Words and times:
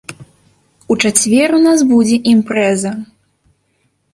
У 0.95 0.95
чацвер 1.03 1.53
у 1.57 1.61
нас 1.67 1.79
будзе 1.91 2.17
імпрэза. 2.33 2.91